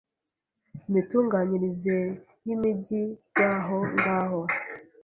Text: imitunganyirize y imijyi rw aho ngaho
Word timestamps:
imitunganyirize 0.87 1.97
y 2.45 2.49
imijyi 2.55 3.01
rw 3.29 3.35
aho 3.53 3.77
ngaho 3.95 4.41